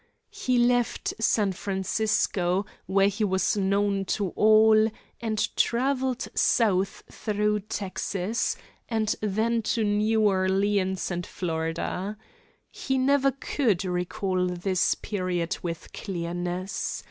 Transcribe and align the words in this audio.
He 0.31 0.57
left 0.57 1.13
San 1.19 1.51
Francisco, 1.51 2.65
where 2.87 3.07
he 3.07 3.23
was 3.23 3.55
known 3.55 4.03
to 4.05 4.29
all, 4.29 4.89
and 5.21 5.55
travelled 5.55 6.27
south 6.33 7.03
through 7.11 7.59
Texas, 7.59 8.57
and 8.89 9.13
then 9.21 9.61
to 9.61 9.83
New 9.83 10.21
Orleans 10.25 11.11
and 11.11 11.23
Florida. 11.27 12.17
He 12.71 12.97
never 12.97 13.31
could 13.31 13.85
recall 13.85 14.47
this 14.47 14.95
period 14.95 15.57
with 15.61 15.93
clearness. 15.93 16.99